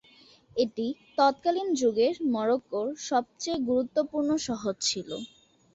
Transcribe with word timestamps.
এটি 0.55 0.85
তৎকালীন 1.17 1.67
যুগে 1.81 2.07
মরক্কোর 2.33 2.87
সবচেয়ে 3.09 3.57
গুরুত্বপূর্ণ 3.67 4.29
শহর 4.47 4.73
ছিল। 4.87 5.09